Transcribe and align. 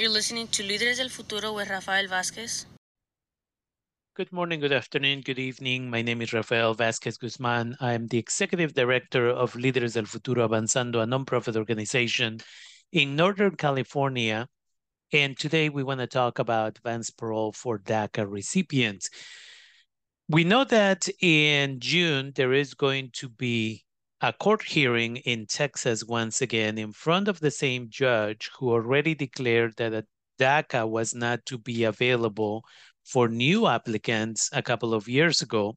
You're 0.00 0.08
listening 0.08 0.48
to 0.52 0.62
Líderes 0.62 0.96
del 0.96 1.10
Futuro 1.10 1.52
with 1.52 1.68
Rafael 1.68 2.06
Vázquez. 2.06 2.64
Good 4.16 4.32
morning, 4.32 4.58
good 4.58 4.72
afternoon, 4.72 5.20
good 5.20 5.38
evening. 5.38 5.90
My 5.90 6.00
name 6.00 6.22
is 6.22 6.32
Rafael 6.32 6.74
Vázquez 6.74 7.18
Guzman. 7.18 7.76
I'm 7.82 8.06
the 8.06 8.16
Executive 8.16 8.72
Director 8.72 9.28
of 9.28 9.52
Líderes 9.52 9.92
del 9.92 10.06
Futuro 10.06 10.48
Avanzando, 10.48 11.02
a 11.02 11.06
nonprofit 11.06 11.54
organization 11.54 12.38
in 12.92 13.14
Northern 13.14 13.56
California. 13.56 14.48
And 15.12 15.38
today 15.38 15.68
we 15.68 15.82
want 15.82 16.00
to 16.00 16.06
talk 16.06 16.38
about 16.38 16.78
advanced 16.78 17.18
parole 17.18 17.52
for 17.52 17.78
DACA 17.78 18.24
recipients. 18.26 19.10
We 20.30 20.44
know 20.44 20.64
that 20.64 21.10
in 21.20 21.78
June, 21.78 22.32
there 22.34 22.54
is 22.54 22.72
going 22.72 23.10
to 23.16 23.28
be 23.28 23.84
a 24.22 24.32
court 24.32 24.62
hearing 24.62 25.16
in 25.16 25.46
Texas 25.46 26.04
once 26.04 26.42
again 26.42 26.76
in 26.76 26.92
front 26.92 27.26
of 27.26 27.40
the 27.40 27.50
same 27.50 27.88
judge 27.88 28.50
who 28.58 28.70
already 28.70 29.14
declared 29.14 29.74
that 29.76 29.94
a 29.94 30.06
DACA 30.38 30.88
was 30.88 31.14
not 31.14 31.44
to 31.46 31.56
be 31.56 31.84
available 31.84 32.64
for 33.04 33.28
new 33.28 33.66
applicants 33.66 34.50
a 34.52 34.62
couple 34.62 34.92
of 34.92 35.08
years 35.08 35.40
ago. 35.40 35.76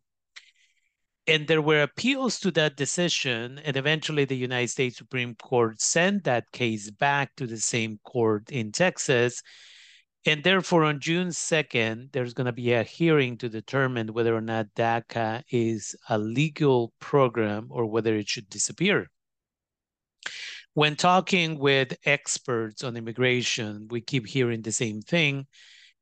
And 1.26 1.48
there 1.48 1.62
were 1.62 1.84
appeals 1.84 2.38
to 2.42 2.52
that 2.52 2.76
decision, 2.76 3.60
and 3.60 3.78
eventually 3.78 4.26
the 4.26 4.36
United 4.36 4.70
States 4.70 4.98
Supreme 4.98 5.36
Court 5.36 5.82
sent 5.82 6.26
that 6.26 6.52
case 6.52 6.92
back 6.92 7.34
to 7.38 7.48
the 7.48 7.58
same 7.58 7.98
court 8.04 8.52
in 8.52 8.74
Texas. 8.74 9.42
And 10.26 10.42
therefore, 10.42 10.86
on 10.86 11.02
June 11.02 11.30
2nd, 11.30 12.14
there's 12.14 12.34
going 12.34 12.46
to 12.46 12.54
be 12.54 12.72
a 12.72 12.84
hearing 12.84 13.38
to 13.40 13.50
determine 13.50 14.14
whether 14.14 14.34
or 14.34 14.42
not 14.42 14.74
DACA 14.74 15.44
is 15.52 15.96
a 16.08 16.18
legal 16.18 16.94
program 17.00 17.68
or 17.70 17.86
whether 17.86 18.16
it 18.16 18.30
should 18.30 18.50
disappear. 18.50 19.10
When 20.76 20.96
talking 20.96 21.60
with 21.60 21.98
experts 22.06 22.86
on 22.86 22.96
immigration, 22.96 23.88
we 23.90 24.00
keep 24.00 24.26
hearing 24.26 24.62
the 24.62 24.72
same 24.72 25.02
thing. 25.02 25.46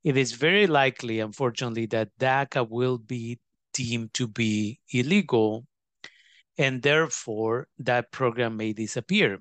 It 0.03 0.15
is 0.17 0.33
very 0.33 0.67
likely, 0.67 1.19
unfortunately, 1.19 1.87
that 1.87 2.09
DACA 2.19 2.69
will 2.69 2.99
be 2.99 3.39
deemed 3.73 4.13
to 4.13 4.27
be 4.27 4.79
illegal, 4.93 5.65
and 6.59 6.81
therefore 6.83 7.67
that 7.79 8.11
program 8.11 8.55
may 8.55 8.73
disappear. 8.73 9.39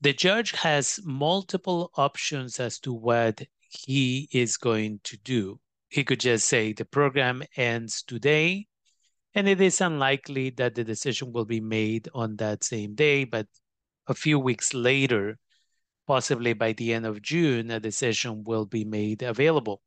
The 0.00 0.14
judge 0.14 0.52
has 0.52 0.98
multiple 1.04 1.90
options 1.96 2.58
as 2.58 2.78
to 2.80 2.92
what 2.92 3.42
he 3.68 4.28
is 4.32 4.56
going 4.56 5.00
to 5.04 5.16
do. 5.18 5.60
He 5.88 6.04
could 6.04 6.20
just 6.20 6.48
say 6.48 6.72
the 6.72 6.84
program 6.84 7.42
ends 7.56 8.02
today, 8.02 8.66
and 9.34 9.48
it 9.48 9.60
is 9.60 9.80
unlikely 9.80 10.50
that 10.50 10.74
the 10.74 10.84
decision 10.84 11.32
will 11.32 11.44
be 11.44 11.60
made 11.60 12.08
on 12.14 12.36
that 12.36 12.64
same 12.64 12.94
day, 12.94 13.24
but 13.24 13.46
a 14.06 14.14
few 14.14 14.38
weeks 14.38 14.74
later, 14.74 15.38
possibly 16.06 16.52
by 16.52 16.72
the 16.72 16.92
end 16.92 17.06
of 17.06 17.22
June, 17.22 17.70
a 17.70 17.80
decision 17.80 18.44
will 18.44 18.66
be 18.66 18.84
made 18.84 19.22
available. 19.22 19.82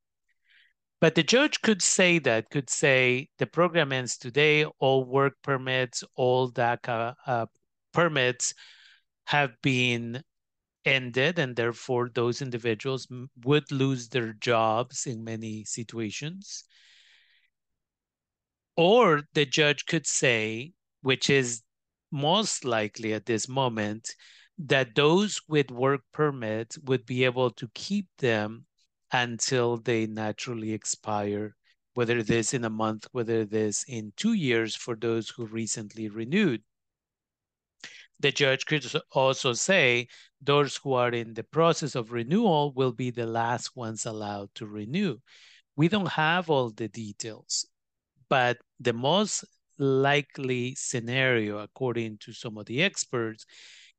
But 1.02 1.16
the 1.16 1.23
judge 1.23 1.61
could 1.61 1.81
say 1.81 2.19
that, 2.19 2.50
could 2.50 2.69
say 2.69 3.30
the 3.38 3.47
program 3.47 3.94
ends 3.94 4.17
today, 4.17 4.66
all 4.80 5.05
work 5.05 5.33
permits, 5.41 6.03
all 6.16 6.52
DACA 6.52 7.16
uh, 7.25 7.45
permits 7.94 8.53
have 9.25 9.52
been 9.61 10.23
ended, 10.85 11.39
and 11.39 11.55
therefore 11.55 12.09
those 12.13 12.41
individuals 12.41 13.08
would 13.44 13.72
lose 13.72 14.09
their 14.09 14.33
jobs 14.33 15.05
in 15.05 15.23
many 15.23 15.63
situations. 15.66 16.63
Or 18.75 19.23
the 19.33 19.45
judge 19.45 19.85
could 19.85 20.07
say, 20.07 20.73
which 21.02 21.30
is 21.30 21.63
most 22.11 22.66
likely 22.66 23.13
at 23.13 23.25
this 23.25 23.47
moment, 23.47 24.16
that 24.57 24.95
those 24.95 25.41
with 25.47 25.72
work 25.72 26.02
permits 26.11 26.77
would 26.80 27.05
be 27.05 27.23
able 27.25 27.52
to 27.52 27.69
keep 27.73 28.07
them 28.17 28.66
until 29.11 29.77
they 29.77 30.05
naturally 30.05 30.73
expire, 30.73 31.55
whether 31.94 32.17
it 32.17 32.30
is 32.30 32.53
in 32.53 32.63
a 32.63 32.69
month, 32.69 33.07
whether 33.12 33.41
it 33.41 33.53
is 33.53 33.84
in 33.88 34.13
two 34.16 34.34
years 34.34 34.75
for 34.75 34.95
those 34.95 35.29
who 35.29 35.45
recently 35.45 36.09
renewed. 36.09 36.62
The 38.19 38.31
judge 38.31 38.66
could 38.66 38.85
also 39.12 39.53
say 39.53 40.07
those 40.41 40.75
who 40.78 40.94
are 40.94 41.12
in 41.12 41.34
the 41.34 41.44
process 41.44 41.96
of 41.96 42.12
renewal 42.12 42.74
will 42.74 42.91
be 42.91 43.12
the 43.12 43.25
last 43.25 43.75
ones 43.75 44.06
allowed 44.06 44.53
to 44.56 44.66
renew. 44.66 45.18
We 45.75 45.88
don't 45.88 46.09
have 46.09 46.50
all 46.50 46.72
the 46.72 46.90
details, 46.90 47.66
but 48.30 48.57
the 48.80 48.94
most 48.94 49.46
likely 49.78 50.75
scenario, 50.75 51.59
according 51.59 52.18
to 52.19 52.34
some 52.34 52.57
of 52.57 52.66
the 52.66 52.84
experts, 52.84 53.46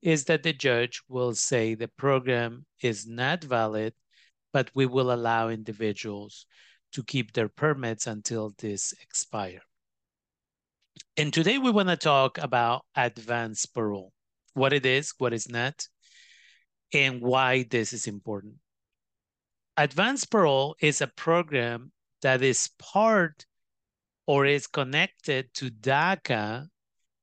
is 0.02 0.24
that 0.26 0.42
the 0.42 0.52
judge 0.52 1.00
will 1.08 1.34
say 1.34 1.74
the 1.74 1.88
program 1.88 2.66
is 2.82 3.06
not 3.06 3.42
valid, 3.42 3.94
but 4.52 4.70
we 4.74 4.84
will 4.84 5.12
allow 5.12 5.48
individuals 5.48 6.46
to 6.92 7.02
keep 7.02 7.32
their 7.32 7.48
permits 7.48 8.06
until 8.06 8.52
this 8.58 8.92
expire. 9.00 9.62
And 11.16 11.32
today 11.32 11.58
we 11.58 11.70
want 11.70 11.88
to 11.88 11.96
talk 11.96 12.38
about 12.38 12.84
advanced 12.96 13.74
parole, 13.74 14.12
what 14.54 14.72
it 14.72 14.86
is, 14.86 15.12
what 15.18 15.32
is 15.32 15.48
not, 15.48 15.86
and 16.92 17.20
why 17.20 17.64
this 17.64 17.92
is 17.92 18.06
important. 18.06 18.54
Advanced 19.76 20.30
parole 20.30 20.76
is 20.80 21.00
a 21.00 21.06
program 21.06 21.92
that 22.22 22.42
is 22.42 22.70
part 22.78 23.46
or 24.26 24.46
is 24.46 24.66
connected 24.66 25.52
to 25.54 25.70
DACA 25.70 26.68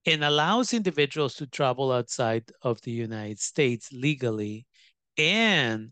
and 0.06 0.24
allows 0.24 0.74
individuals 0.74 1.36
to 1.36 1.48
travel 1.48 1.92
outside 1.92 2.50
of 2.62 2.82
the 2.82 2.92
United 2.92 3.40
States 3.40 3.92
legally 3.92 4.66
and 5.18 5.92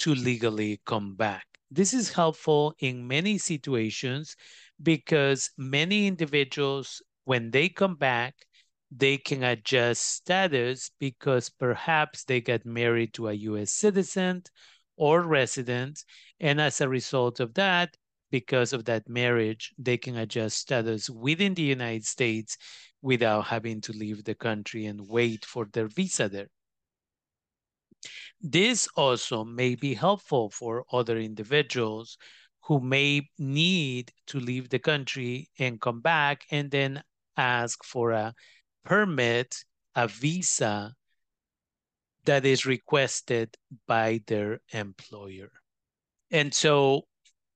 to 0.00 0.14
legally 0.14 0.80
come 0.84 1.14
back. 1.14 1.46
This 1.70 1.94
is 1.94 2.12
helpful 2.12 2.74
in 2.80 3.06
many 3.06 3.38
situations 3.38 4.36
because 4.82 5.50
many 5.56 6.06
individuals, 6.06 7.00
when 7.24 7.50
they 7.50 7.68
come 7.68 7.96
back, 7.96 8.34
they 8.90 9.16
can 9.16 9.42
adjust 9.42 10.02
status 10.02 10.90
because 10.98 11.48
perhaps 11.48 12.24
they 12.24 12.40
get 12.40 12.66
married 12.66 13.14
to 13.14 13.28
a 13.28 13.32
US 13.32 13.72
citizen 13.72 14.42
or 14.96 15.22
resident. 15.22 16.04
And 16.40 16.60
as 16.60 16.80
a 16.80 16.88
result 16.88 17.40
of 17.40 17.54
that, 17.54 17.96
because 18.30 18.72
of 18.72 18.84
that 18.86 19.08
marriage, 19.08 19.72
they 19.78 19.96
can 19.96 20.16
adjust 20.16 20.58
status 20.58 21.08
within 21.08 21.54
the 21.54 21.62
United 21.62 22.04
States 22.06 22.56
without 23.00 23.46
having 23.46 23.80
to 23.82 23.92
leave 23.92 24.24
the 24.24 24.34
country 24.34 24.86
and 24.86 25.08
wait 25.08 25.44
for 25.44 25.66
their 25.72 25.88
visa 25.88 26.28
there. 26.28 26.48
This 28.40 28.88
also 28.96 29.44
may 29.44 29.74
be 29.74 29.94
helpful 29.94 30.50
for 30.50 30.84
other 30.92 31.18
individuals 31.18 32.18
who 32.62 32.80
may 32.80 33.28
need 33.38 34.12
to 34.26 34.40
leave 34.40 34.68
the 34.68 34.78
country 34.78 35.48
and 35.58 35.80
come 35.80 36.00
back 36.00 36.44
and 36.50 36.70
then 36.70 37.02
ask 37.36 37.84
for 37.84 38.10
a 38.12 38.34
permit, 38.84 39.64
a 39.94 40.08
visa 40.08 40.94
that 42.24 42.44
is 42.44 42.66
requested 42.66 43.56
by 43.86 44.20
their 44.26 44.60
employer. 44.72 45.50
And 46.30 46.54
so 46.54 47.06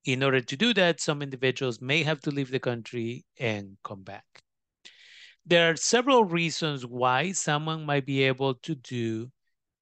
in 0.05 0.23
order 0.23 0.41
to 0.41 0.57
do 0.57 0.73
that, 0.75 1.01
some 1.01 1.23
individuals 1.23 1.81
may 1.81 2.03
have 2.05 2.21
to 2.21 2.31
leave 2.31 2.51
the 2.51 2.61
country 2.61 3.25
and 3.39 3.77
come 3.83 4.03
back. 4.03 4.43
There 5.45 5.71
are 5.71 5.77
several 5.77 6.25
reasons 6.25 6.85
why 6.85 7.33
someone 7.33 7.85
might 7.85 8.07
be 8.07 8.23
able 8.25 8.55
to 8.55 8.75
do 8.75 9.31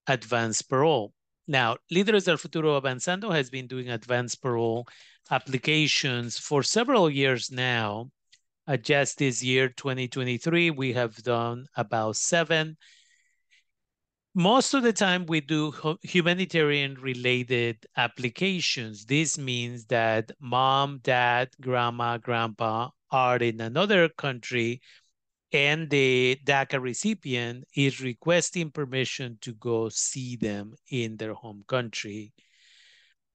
advanced 0.06 0.68
parole. 0.68 1.12
Now, 1.46 1.76
Líderes 1.92 2.24
del 2.24 2.38
Futuro 2.38 2.80
Avanzando 2.80 3.34
has 3.34 3.50
been 3.50 3.66
doing 3.66 3.90
advanced 3.90 4.40
parole 4.42 4.86
applications 5.30 6.38
for 6.38 6.62
several 6.62 7.10
years 7.10 7.50
now. 7.50 8.10
Just 8.80 9.18
this 9.18 9.42
year, 9.42 9.68
2023, 9.68 10.70
we 10.70 10.92
have 10.94 11.16
done 11.22 11.66
about 11.76 12.16
seven. 12.16 12.76
Most 14.34 14.74
of 14.74 14.82
the 14.82 14.92
time, 14.92 15.26
we 15.26 15.40
do 15.40 15.72
humanitarian 16.02 16.94
related 16.94 17.84
applications. 17.96 19.04
This 19.04 19.38
means 19.38 19.86
that 19.86 20.32
mom, 20.40 21.00
dad, 21.02 21.50
grandma, 21.60 22.18
grandpa 22.18 22.88
are 23.10 23.36
in 23.36 23.60
another 23.60 24.08
country 24.08 24.80
and 25.54 25.88
the 25.88 26.36
DACA 26.44 26.82
recipient 26.82 27.64
is 27.76 28.00
requesting 28.00 28.72
permission 28.72 29.38
to 29.40 29.52
go 29.54 29.88
see 29.88 30.34
them 30.34 30.74
in 30.90 31.16
their 31.16 31.32
home 31.32 31.62
country. 31.68 32.32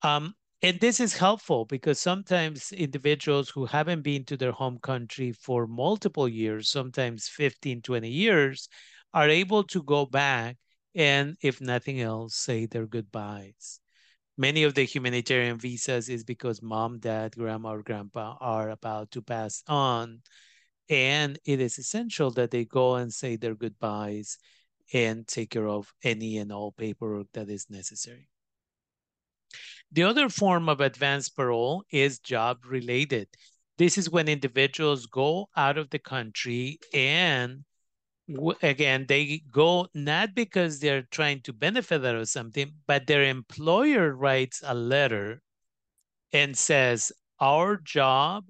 Um, 0.02 0.34
and 0.62 0.80
this 0.80 1.00
is 1.00 1.14
helpful 1.18 1.66
because 1.66 2.00
sometimes 2.00 2.72
individuals 2.72 3.50
who 3.50 3.66
haven't 3.66 4.02
been 4.02 4.26
to 4.26 4.38
their 4.38 4.52
home 4.52 4.80
country 4.80 5.32
for 5.32 5.68
multiple 5.68 6.28
years, 6.28 6.70
sometimes 6.70 7.28
15, 7.28 7.82
20 7.82 8.10
years, 8.10 8.68
are 9.14 9.30
able 9.30 9.64
to 9.66 9.84
go 9.84 10.06
back 10.06 10.58
and, 10.96 11.38
if 11.42 11.62
nothing 11.62 12.02
else, 12.02 12.36
say 12.36 12.66
their 12.66 12.86
goodbyes. 12.88 13.80
Many 14.38 14.64
of 14.64 14.74
the 14.74 14.84
humanitarian 14.84 15.58
visas 15.58 16.10
is 16.10 16.24
because 16.24 16.62
mom, 16.62 17.00
dad, 17.00 17.36
grandma, 17.36 17.74
or 17.74 17.84
grandpa 17.84 18.38
are 18.40 18.70
about 18.70 19.12
to 19.12 19.22
pass 19.22 19.64
on 19.68 20.22
and 20.90 21.38
it 21.46 21.62
is 21.62 21.78
essential 21.78 22.32
that 22.32 22.52
they 22.52 22.66
go 22.66 22.96
and 22.96 23.14
say 23.14 23.36
their 23.36 23.56
goodbyes 23.56 24.38
and 24.94 25.28
take 25.28 25.52
care 25.52 25.68
of 25.68 25.94
any 26.04 26.38
and 26.38 26.52
all 26.52 26.72
paperwork 26.72 27.28
that 27.34 27.50
is 27.50 27.70
necessary. 27.70 28.30
The 29.92 30.04
other 30.04 30.30
form 30.30 30.70
of 30.70 30.82
advanced 30.82 31.36
parole 31.36 31.84
is 31.92 32.20
job 32.20 32.66
related. 32.66 33.28
This 33.78 33.98
is 33.98 34.10
when 34.10 34.28
individuals 34.28 35.06
go 35.06 35.50
out 35.56 35.78
of 35.78 35.90
the 35.90 36.00
country 36.00 36.80
and 36.94 37.64
again, 38.62 39.06
they 39.08 39.42
go 39.52 39.88
not 39.94 40.36
because 40.36 40.80
they're 40.80 41.08
trying 41.10 41.42
to 41.42 41.54
benefit 41.54 42.06
out 42.06 42.16
of 42.16 42.30
something, 42.30 42.72
but 42.88 43.08
their 43.08 43.24
employer 43.24 44.14
writes 44.16 44.62
a 44.64 44.76
letter 44.76 45.42
and 46.32 46.58
says, 46.58 47.12
Our 47.40 47.78
job 47.78 48.46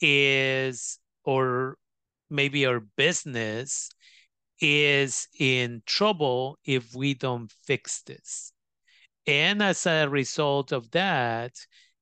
is, 0.00 0.98
or 1.24 1.76
maybe 2.30 2.66
our 2.66 2.80
business 2.80 3.90
is 4.60 5.28
in 5.38 5.82
trouble 5.84 6.58
if 6.64 6.94
we 6.94 7.14
don't 7.14 7.52
fix 7.64 8.02
this. 8.02 8.52
And 9.26 9.62
as 9.62 9.86
a 9.86 10.06
result 10.08 10.72
of 10.72 10.90
that, 10.92 11.52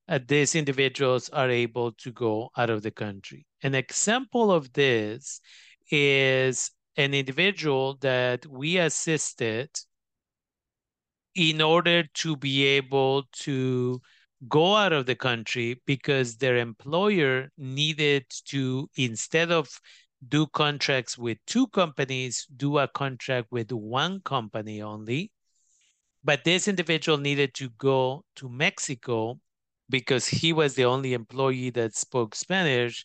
uh, 0.09 0.19
these 0.27 0.55
individuals 0.55 1.29
are 1.31 1.49
able 1.49 1.93
to 1.93 2.13
go 2.13 2.51
out 2.57 2.71
of 2.71 2.83
the 2.83 2.91
country. 2.91 3.47
An 3.63 3.75
example 3.75 4.53
of 4.53 4.73
this 4.75 5.41
is 5.91 6.71
an 6.97 7.15
individual 7.15 7.97
that 8.01 8.47
we 8.47 8.79
assisted 8.79 9.71
in 11.35 11.61
order 11.61 12.05
to 12.15 12.37
be 12.37 12.65
able 12.65 13.25
to 13.33 14.01
go 14.47 14.77
out 14.77 14.93
of 14.93 15.07
the 15.07 15.17
country 15.17 15.81
because 15.87 16.37
their 16.37 16.59
employer 16.59 17.51
needed 17.57 18.25
to, 18.47 18.89
instead 18.97 19.51
of 19.51 19.69
do 20.29 20.47
contracts 20.49 21.19
with 21.19 21.39
two 21.47 21.67
companies, 21.69 22.47
do 22.57 22.79
a 22.79 22.87
contract 22.89 23.49
with 23.51 23.73
one 23.73 24.21
company 24.21 24.83
only. 24.83 25.33
But 26.25 26.45
this 26.45 26.67
individual 26.67 27.19
needed 27.19 27.55
to 27.55 27.69
go 27.71 28.25
to 28.37 28.49
Mexico 28.49 29.41
because 29.91 30.27
he 30.27 30.53
was 30.53 30.75
the 30.75 30.87
only 30.87 31.13
employee 31.13 31.71
that 31.71 31.95
spoke 31.95 32.35
Spanish 32.35 33.05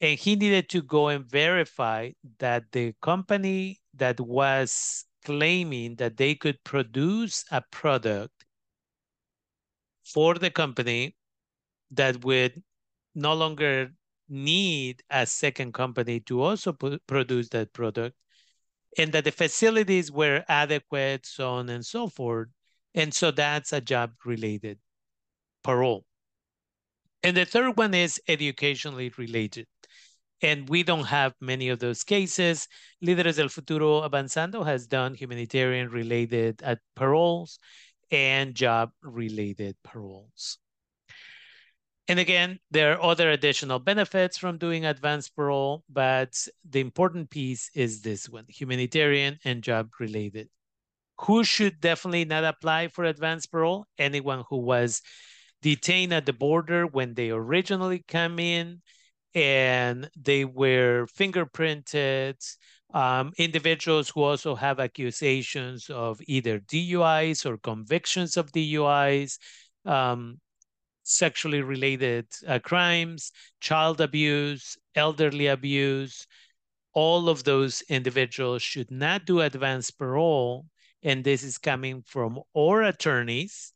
and 0.00 0.18
he 0.18 0.36
needed 0.36 0.68
to 0.70 0.82
go 0.82 1.08
and 1.08 1.24
verify 1.28 2.12
that 2.38 2.64
the 2.72 2.94
company 3.02 3.80
that 3.94 4.20
was 4.20 5.04
claiming 5.24 5.96
that 5.96 6.16
they 6.16 6.34
could 6.34 6.62
produce 6.64 7.44
a 7.50 7.62
product 7.72 8.44
for 10.04 10.34
the 10.34 10.50
company 10.50 11.16
that 11.90 12.24
would 12.24 12.62
no 13.14 13.34
longer 13.34 13.90
need 14.28 15.02
a 15.10 15.26
second 15.26 15.72
company 15.72 16.20
to 16.20 16.42
also 16.42 16.72
produce 17.06 17.48
that 17.50 17.72
product 17.72 18.16
and 18.98 19.12
that 19.12 19.24
the 19.24 19.32
facilities 19.32 20.10
were 20.10 20.44
adequate 20.48 21.26
so 21.26 21.50
on 21.50 21.68
and 21.68 21.84
so 21.84 22.08
forth 22.08 22.48
and 22.94 23.12
so 23.12 23.30
that's 23.30 23.72
a 23.72 23.80
job 23.80 24.12
related 24.24 24.78
parole 25.62 26.04
and 27.22 27.36
the 27.36 27.44
third 27.44 27.76
one 27.76 27.94
is 27.94 28.20
educationally 28.28 29.12
related 29.18 29.66
and 30.42 30.68
we 30.68 30.82
don't 30.82 31.06
have 31.06 31.34
many 31.40 31.68
of 31.68 31.78
those 31.78 32.04
cases. 32.04 32.68
Líderes 33.02 33.36
del 33.36 33.48
Futuro 33.48 34.02
Avanzando 34.02 34.64
has 34.64 34.86
done 34.86 35.14
humanitarian 35.14 35.88
related 35.88 36.62
at 36.62 36.78
uh, 36.78 36.80
paroles 36.94 37.58
and 38.10 38.54
job 38.54 38.90
related 39.02 39.76
paroles. 39.82 40.58
And 42.08 42.20
again, 42.20 42.60
there 42.70 42.92
are 42.92 43.02
other 43.02 43.30
additional 43.30 43.80
benefits 43.80 44.38
from 44.38 44.58
doing 44.58 44.84
advanced 44.84 45.34
parole, 45.34 45.82
but 45.88 46.36
the 46.68 46.80
important 46.80 47.30
piece 47.30 47.68
is 47.74 48.00
this 48.02 48.28
one, 48.28 48.44
humanitarian 48.48 49.38
and 49.44 49.62
job 49.62 49.90
related. 49.98 50.48
Who 51.22 51.42
should 51.42 51.80
definitely 51.80 52.24
not 52.24 52.44
apply 52.44 52.88
for 52.88 53.04
advanced 53.04 53.50
parole? 53.50 53.86
Anyone 53.98 54.44
who 54.48 54.58
was 54.58 55.02
detained 55.62 56.12
at 56.12 56.26
the 56.26 56.32
border 56.32 56.86
when 56.86 57.14
they 57.14 57.30
originally 57.30 58.04
come 58.06 58.38
in, 58.38 58.82
and 59.34 60.08
they 60.16 60.44
were 60.44 61.06
fingerprinted. 61.18 62.36
Um, 62.94 63.32
individuals 63.36 64.08
who 64.08 64.22
also 64.22 64.54
have 64.54 64.78
accusations 64.78 65.90
of 65.90 66.20
either 66.26 66.60
DUIs 66.60 67.44
or 67.44 67.58
convictions 67.58 68.36
of 68.36 68.52
DUIs, 68.52 69.38
um, 69.84 70.40
sexually 71.06 71.62
related 71.62 72.26
uh, 72.46 72.58
crimes, 72.58 73.32
child 73.60 74.00
abuse, 74.00 74.76
elderly 74.94 75.46
abuse, 75.46 76.26
all 76.92 77.28
of 77.28 77.44
those 77.44 77.82
individuals 77.88 78.62
should 78.62 78.90
not 78.90 79.24
do 79.24 79.40
advanced 79.40 79.98
parole. 79.98 80.66
And 81.02 81.22
this 81.22 81.42
is 81.42 81.58
coming 81.58 82.02
from 82.02 82.40
our 82.56 82.82
attorneys 82.82 83.72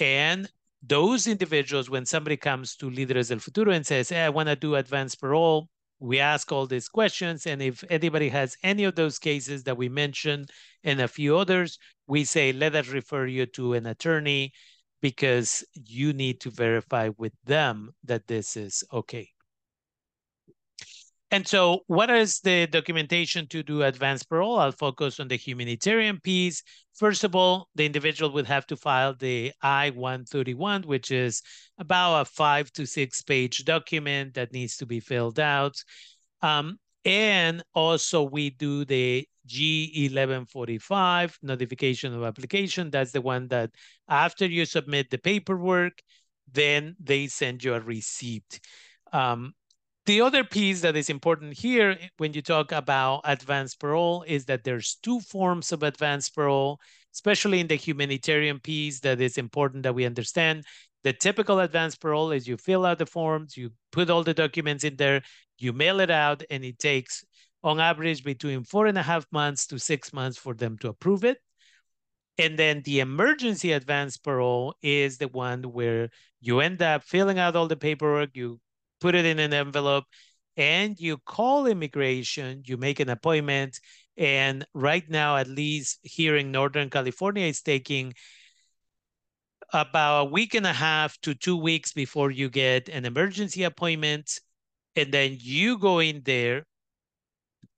and 0.00 0.50
those 0.82 1.26
individuals, 1.26 1.90
when 1.90 2.06
somebody 2.06 2.36
comes 2.36 2.76
to 2.76 2.90
Líderes 2.90 3.30
del 3.30 3.40
Futuro 3.40 3.72
and 3.72 3.84
says, 3.84 4.10
hey, 4.10 4.24
I 4.24 4.28
want 4.28 4.48
to 4.48 4.56
do 4.56 4.76
advanced 4.76 5.20
parole, 5.20 5.68
we 5.98 6.20
ask 6.20 6.52
all 6.52 6.66
these 6.66 6.88
questions. 6.88 7.46
And 7.46 7.60
if 7.60 7.82
anybody 7.90 8.28
has 8.28 8.56
any 8.62 8.84
of 8.84 8.94
those 8.94 9.18
cases 9.18 9.64
that 9.64 9.76
we 9.76 9.88
mentioned 9.88 10.50
and 10.84 11.00
a 11.00 11.08
few 11.08 11.36
others, 11.36 11.78
we 12.06 12.24
say, 12.24 12.52
let 12.52 12.76
us 12.76 12.88
refer 12.88 13.26
you 13.26 13.46
to 13.46 13.74
an 13.74 13.86
attorney 13.86 14.52
because 15.00 15.64
you 15.74 16.12
need 16.12 16.40
to 16.40 16.50
verify 16.50 17.10
with 17.16 17.32
them 17.44 17.90
that 18.04 18.26
this 18.26 18.56
is 18.56 18.84
okay. 18.92 19.28
And 21.30 21.46
so 21.46 21.80
what 21.88 22.08
is 22.08 22.40
the 22.40 22.66
documentation 22.66 23.46
to 23.48 23.62
do 23.62 23.82
advanced 23.82 24.30
parole? 24.30 24.58
I'll 24.58 24.72
focus 24.72 25.20
on 25.20 25.28
the 25.28 25.36
humanitarian 25.36 26.20
piece. 26.20 26.62
First 26.94 27.22
of 27.22 27.34
all, 27.34 27.68
the 27.74 27.84
individual 27.84 28.32
would 28.32 28.46
have 28.46 28.66
to 28.68 28.76
file 28.76 29.14
the 29.14 29.52
I-131, 29.60 30.86
which 30.86 31.10
is 31.10 31.42
about 31.78 32.22
a 32.22 32.24
five 32.24 32.72
to 32.72 32.86
six 32.86 33.20
page 33.20 33.64
document 33.64 34.34
that 34.34 34.52
needs 34.52 34.78
to 34.78 34.86
be 34.86 35.00
filled 35.00 35.38
out. 35.38 35.76
Um, 36.40 36.78
and 37.04 37.62
also 37.74 38.22
we 38.22 38.50
do 38.50 38.86
the 38.86 39.26
G1145 39.48 41.38
notification 41.42 42.14
of 42.14 42.22
application. 42.22 42.90
That's 42.90 43.12
the 43.12 43.22
one 43.22 43.48
that 43.48 43.70
after 44.08 44.46
you 44.46 44.64
submit 44.64 45.10
the 45.10 45.18
paperwork, 45.18 46.02
then 46.52 46.96
they 47.00 47.26
send 47.26 47.64
you 47.64 47.74
a 47.74 47.80
receipt. 47.80 48.60
Um, 49.12 49.54
the 50.06 50.22
other 50.22 50.42
piece 50.42 50.80
that 50.80 50.96
is 50.96 51.10
important 51.10 51.52
here 51.58 51.98
when 52.16 52.32
you 52.32 52.40
talk 52.40 52.72
about 52.72 53.20
advanced 53.24 53.78
parole 53.78 54.24
is 54.26 54.46
that 54.46 54.64
there's 54.64 54.96
two 55.02 55.20
forms 55.20 55.70
of 55.70 55.82
advanced 55.82 56.34
parole, 56.34 56.80
especially 57.14 57.60
in 57.60 57.66
the 57.66 57.74
humanitarian 57.74 58.58
piece 58.58 59.00
that 59.00 59.20
is 59.20 59.36
important 59.36 59.82
that 59.82 59.94
we 59.94 60.06
understand. 60.06 60.64
The 61.04 61.12
typical 61.12 61.60
advanced 61.60 62.00
parole 62.00 62.32
is 62.32 62.48
you 62.48 62.56
fill 62.56 62.86
out 62.86 62.98
the 62.98 63.06
forms, 63.06 63.56
you 63.56 63.70
put 63.92 64.08
all 64.08 64.24
the 64.24 64.32
documents 64.32 64.82
in 64.82 64.96
there, 64.96 65.20
you 65.58 65.74
mail 65.74 66.00
it 66.00 66.10
out, 66.10 66.42
and 66.50 66.64
it 66.64 66.78
takes 66.78 67.22
on 67.62 67.80
average 67.80 68.24
between 68.24 68.64
four 68.64 68.86
and 68.86 68.98
a 68.98 69.02
half 69.02 69.26
months 69.32 69.66
to 69.66 69.78
six 69.78 70.12
months 70.12 70.38
for 70.38 70.54
them 70.54 70.78
to 70.78 70.88
approve 70.88 71.24
it. 71.24 71.38
And 72.38 72.56
then 72.56 72.82
the 72.82 73.00
emergency 73.00 73.72
advance 73.72 74.16
parole 74.16 74.74
is 74.80 75.18
the 75.18 75.28
one 75.28 75.64
where 75.64 76.10
you 76.40 76.60
end 76.60 76.82
up 76.82 77.02
filling 77.02 77.38
out 77.38 77.56
all 77.56 77.66
the 77.66 77.76
paperwork, 77.76 78.30
you 78.34 78.60
put 79.00 79.16
it 79.16 79.24
in 79.24 79.40
an 79.40 79.52
envelope, 79.52 80.04
and 80.56 80.98
you 80.98 81.18
call 81.18 81.66
immigration, 81.66 82.62
you 82.64 82.76
make 82.76 83.00
an 83.00 83.08
appointment. 83.08 83.80
And 84.16 84.64
right 84.72 85.08
now, 85.08 85.36
at 85.36 85.48
least 85.48 85.98
here 86.02 86.36
in 86.36 86.52
Northern 86.52 86.90
California, 86.90 87.46
it's 87.46 87.62
taking 87.62 88.14
about 89.72 90.20
a 90.26 90.30
week 90.30 90.54
and 90.54 90.66
a 90.66 90.72
half 90.72 91.20
to 91.20 91.34
two 91.34 91.56
weeks 91.56 91.92
before 91.92 92.30
you 92.30 92.48
get 92.48 92.88
an 92.88 93.04
emergency 93.04 93.64
appointment. 93.64 94.38
And 94.96 95.12
then 95.12 95.36
you 95.38 95.78
go 95.78 95.98
in 95.98 96.22
there 96.24 96.64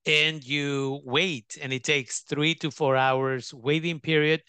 and 0.05 0.43
you 0.43 1.01
wait, 1.05 1.57
and 1.61 1.71
it 1.71 1.83
takes 1.83 2.21
three 2.21 2.55
to 2.55 2.71
four 2.71 2.95
hours 2.95 3.53
waiting 3.53 3.99
period. 3.99 4.41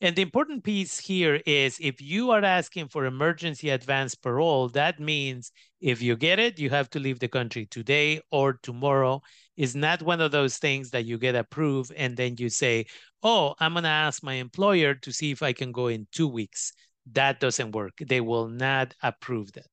And 0.00 0.14
the 0.14 0.22
important 0.22 0.62
piece 0.62 0.98
here 0.98 1.40
is 1.46 1.78
if 1.80 2.02
you 2.02 2.30
are 2.30 2.44
asking 2.44 2.88
for 2.88 3.06
emergency 3.06 3.70
advance 3.70 4.14
parole, 4.14 4.68
that 4.70 5.00
means 5.00 5.52
if 5.80 6.02
you 6.02 6.16
get 6.16 6.38
it, 6.38 6.58
you 6.58 6.68
have 6.68 6.90
to 6.90 7.00
leave 7.00 7.18
the 7.18 7.28
country 7.28 7.66
today 7.66 8.20
or 8.30 8.58
tomorrow. 8.62 9.22
Is 9.56 9.74
not 9.74 10.02
one 10.02 10.20
of 10.20 10.32
those 10.32 10.58
things 10.58 10.90
that 10.90 11.06
you 11.06 11.16
get 11.16 11.34
approved 11.34 11.90
and 11.96 12.14
then 12.14 12.34
you 12.38 12.50
say, 12.50 12.84
oh, 13.22 13.54
I'm 13.58 13.72
going 13.72 13.84
to 13.84 13.88
ask 13.88 14.22
my 14.22 14.34
employer 14.34 14.94
to 14.96 15.12
see 15.12 15.30
if 15.30 15.42
I 15.42 15.54
can 15.54 15.72
go 15.72 15.86
in 15.86 16.06
two 16.12 16.28
weeks. 16.28 16.74
That 17.12 17.40
doesn't 17.40 17.72
work. 17.72 17.94
They 18.06 18.20
will 18.20 18.48
not 18.48 18.92
approve 19.02 19.52
that. 19.52 19.66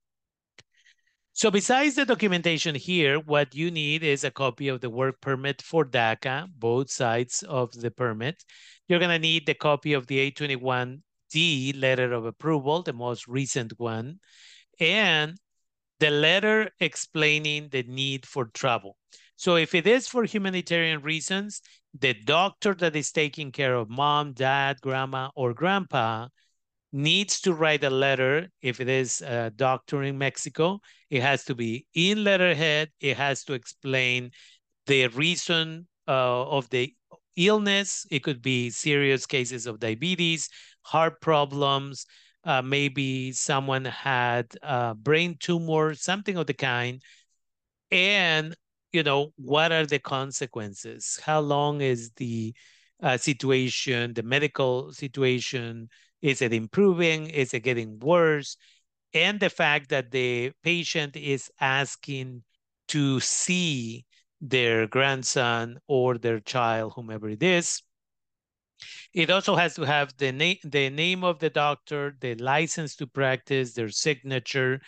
So 1.36 1.50
besides 1.50 1.96
the 1.96 2.06
documentation 2.06 2.76
here, 2.76 3.20
what 3.20 3.56
you 3.56 3.72
need 3.72 4.04
is 4.04 4.24
a 4.24 4.30
copy 4.30 4.68
of 4.68 4.82
the 4.82 4.90
work 4.92 5.20
permit 5.20 5.64
for 5.64 5.84
DACA, 5.84 6.48
both 6.56 6.92
sides 6.92 7.42
of 7.42 7.72
the 7.72 7.90
permit. 7.90 8.44
You're 8.88 9.00
gonna 9.00 9.18
need 9.18 9.48
the 9.48 9.56
copy 9.56 9.94
of 9.94 10.06
the 10.06 10.20
821D 10.32 11.74
letter 11.82 12.14
of 12.14 12.26
approval, 12.26 12.84
the 12.84 12.94
most 12.94 13.28
recent 13.28 13.74
one, 13.80 14.20
and 14.80 15.36
the 16.00 16.12
letter 16.12 16.70
explaining 16.80 17.70
the 17.70 17.82
need 17.82 18.28
for 18.28 18.46
travel. 18.46 18.96
So 19.36 19.56
if 19.56 19.74
it 19.74 19.88
is 19.88 20.08
for 20.08 20.26
humanitarian 20.26 21.02
reasons, 21.02 21.64
the 22.00 22.14
doctor 22.14 22.76
that 22.76 22.96
is 22.96 23.12
taking 23.12 23.52
care 23.52 23.74
of 23.74 23.90
mom, 23.90 24.34
dad, 24.34 24.82
grandma, 24.82 25.32
or 25.36 25.56
grandpa 25.56 26.28
needs 26.94 27.42
to 27.42 27.54
write 27.54 27.84
a 27.84 27.90
letter 27.90 28.48
if 28.62 28.80
it 28.80 28.88
is 28.88 29.22
a 29.22 29.52
doctor 29.56 30.04
in 30.04 30.18
Mexico. 30.18 30.80
It 31.10 31.22
has 31.22 31.44
to 31.46 31.56
be 31.56 31.88
in 31.94 32.24
letterhead. 32.24 32.92
It 33.02 33.18
has 33.18 33.44
to 33.46 33.54
explain 33.54 34.32
the 34.86 35.08
reason 35.08 35.88
uh, 36.08 36.44
of 36.44 36.70
the 36.70 36.94
illness. 37.36 38.06
It 38.12 38.24
could 38.24 38.42
be 38.42 38.70
serious 38.70 39.26
cases 39.26 39.66
of 39.66 39.80
diabetes, 39.80 40.50
heart 40.84 41.20
problems, 41.20 42.06
uh, 42.44 42.62
maybe 42.62 43.32
someone 43.32 43.86
had 43.86 44.48
a 44.62 44.94
brain 44.94 45.38
tumor, 45.40 45.96
something 45.96 46.38
of 46.38 46.46
the 46.46 46.54
kind. 46.54 47.02
And, 47.90 48.56
you 48.92 49.04
know, 49.04 49.34
what 49.38 49.72
are 49.72 49.86
the 49.86 50.00
consequences? 50.00 51.20
How 51.24 51.40
long 51.40 51.82
is 51.82 52.12
the 52.18 52.54
uh, 53.02 53.18
situation, 53.18 54.14
the 54.14 54.24
medical 54.24 54.92
situation? 54.92 55.90
Is 56.24 56.42
it 56.42 56.54
improving? 56.54 57.30
Is 57.30 57.54
it 57.54 57.60
getting 57.60 58.00
worse? 58.00 58.58
And 59.14 59.40
the 59.40 59.52
fact 59.52 59.90
that 59.90 60.10
the 60.10 60.54
patient 60.64 61.16
is 61.16 61.52
asking 61.60 62.44
to 62.88 63.20
see 63.20 64.06
their 64.42 64.88
grandson 64.88 65.78
or 65.88 66.18
their 66.18 66.40
child, 66.40 66.94
whomever 66.96 67.30
it 67.30 67.44
is. 67.44 67.84
It 69.14 69.30
also 69.30 69.56
has 69.56 69.76
to 69.76 69.84
have 69.84 70.18
the, 70.18 70.32
na 70.32 70.54
the 70.64 70.90
name 70.90 71.24
of 71.24 71.38
the 71.38 71.52
doctor, 71.52 72.18
the 72.20 72.34
license 72.36 72.96
to 72.96 73.06
practice, 73.08 73.74
their 73.74 73.90
signature, 73.90 74.82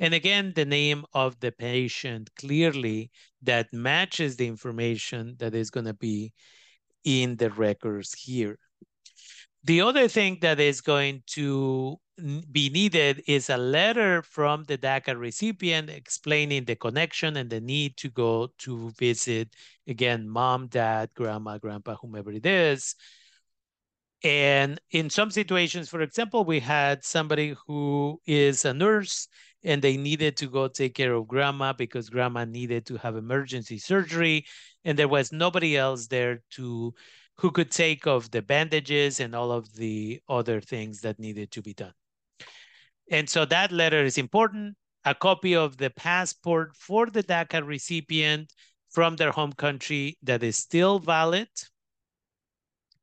and 0.00 0.14
again, 0.14 0.54
the 0.56 0.64
name 0.64 1.04
of 1.12 1.38
the 1.40 1.52
patient 1.52 2.30
clearly 2.34 3.10
that 3.42 3.70
matches 3.70 4.36
the 4.36 4.46
information 4.46 5.36
that 5.38 5.54
is 5.54 5.70
going 5.70 5.84
to 5.84 5.94
be 5.94 6.32
in 7.04 7.36
the 7.36 7.50
records 7.50 8.14
here. 8.14 8.58
The 9.64 9.82
other 9.82 10.08
thing 10.08 10.38
that 10.40 10.58
is 10.58 10.80
going 10.80 11.22
to 11.28 11.98
be 12.50 12.68
needed 12.70 13.22
is 13.26 13.50
a 13.50 13.56
letter 13.56 14.22
from 14.22 14.64
the 14.64 14.78
DACA 14.78 15.18
recipient 15.18 15.90
explaining 15.90 16.64
the 16.64 16.76
connection 16.76 17.36
and 17.36 17.48
the 17.48 17.60
need 17.60 17.96
to 17.98 18.10
go 18.10 18.48
to 18.58 18.90
visit, 18.98 19.54
again, 19.86 20.28
mom, 20.28 20.68
dad, 20.68 21.10
grandma, 21.14 21.58
grandpa, 21.58 21.96
whomever 21.96 22.32
it 22.32 22.46
is. 22.46 22.94
And 24.22 24.78
in 24.90 25.08
some 25.08 25.30
situations, 25.30 25.88
for 25.88 26.02
example, 26.02 26.44
we 26.44 26.60
had 26.60 27.04
somebody 27.04 27.54
who 27.66 28.20
is 28.26 28.64
a 28.66 28.74
nurse 28.74 29.28
and 29.62 29.80
they 29.80 29.96
needed 29.96 30.36
to 30.38 30.46
go 30.46 30.68
take 30.68 30.94
care 30.94 31.14
of 31.14 31.28
grandma 31.28 31.72
because 31.72 32.10
grandma 32.10 32.44
needed 32.44 32.86
to 32.86 32.96
have 32.98 33.16
emergency 33.16 33.78
surgery 33.78 34.46
and 34.84 34.98
there 34.98 35.08
was 35.08 35.32
nobody 35.32 35.76
else 35.76 36.06
there 36.06 36.42
to 36.50 36.94
who 37.40 37.50
could 37.50 37.70
take 37.70 38.06
off 38.06 38.30
the 38.30 38.42
bandages 38.42 39.18
and 39.18 39.34
all 39.34 39.50
of 39.50 39.74
the 39.74 40.20
other 40.28 40.60
things 40.60 41.00
that 41.00 41.18
needed 41.18 41.50
to 41.50 41.62
be 41.62 41.72
done. 41.72 41.94
And 43.10 43.28
so 43.30 43.46
that 43.46 43.72
letter 43.72 44.04
is 44.04 44.18
important. 44.18 44.76
A 45.06 45.14
copy 45.14 45.56
of 45.56 45.78
the 45.78 45.88
passport 45.88 46.76
for 46.76 47.06
the 47.06 47.22
DACA 47.22 47.66
recipient 47.66 48.52
from 48.90 49.16
their 49.16 49.30
home 49.30 49.54
country 49.54 50.18
that 50.22 50.42
is 50.42 50.58
still 50.58 50.98
valid. 50.98 51.48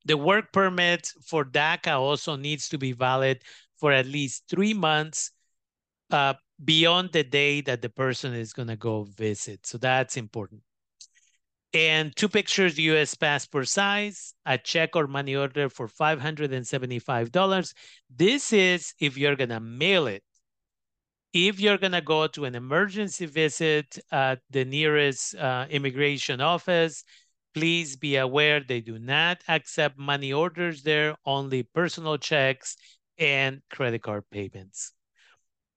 The 0.05 0.17
work 0.17 0.53
permit 0.53 1.11
for 1.25 1.43
DACA 1.43 1.99
also 1.99 2.35
needs 2.35 2.69
to 2.69 2.77
be 2.77 2.91
valid 2.91 3.41
for 3.77 3.91
at 3.91 4.05
least 4.05 4.43
three 4.47 4.75
months 4.75 5.31
uh, 6.11 6.35
beyond 6.63 7.11
the 7.11 7.23
day 7.23 7.61
that 7.61 7.81
the 7.81 7.89
person 7.89 8.35
is 8.35 8.53
going 8.53 8.67
to 8.67 8.77
go 8.77 9.03
visit. 9.03 9.65
So 9.65 9.79
that's 9.79 10.15
important 10.15 10.61
and 11.77 12.15
two 12.15 12.27
pictures 12.27 12.79
US 12.79 13.13
passport 13.13 13.67
size, 13.67 14.33
a 14.47 14.57
check 14.57 14.95
or 14.95 15.05
money 15.05 15.35
order 15.35 15.69
for 15.69 15.87
$575. 15.87 17.73
This 18.09 18.51
is 18.51 18.95
if 18.99 19.15
you're 19.15 19.35
gonna 19.35 19.59
mail 19.59 20.07
it. 20.07 20.23
If 21.33 21.59
you're 21.59 21.77
gonna 21.77 22.01
go 22.01 22.25
to 22.25 22.45
an 22.45 22.55
emergency 22.55 23.27
visit 23.27 23.99
at 24.11 24.39
the 24.49 24.65
nearest 24.65 25.35
uh, 25.35 25.67
immigration 25.69 26.41
office, 26.41 27.03
please 27.53 27.95
be 27.95 28.15
aware 28.15 28.59
they 28.59 28.81
do 28.81 28.97
not 28.97 29.43
accept 29.47 29.99
money 29.99 30.33
orders 30.33 30.81
there, 30.81 31.15
only 31.27 31.61
personal 31.61 32.17
checks 32.17 32.75
and 33.19 33.61
credit 33.69 34.01
card 34.01 34.23
payments. 34.31 34.93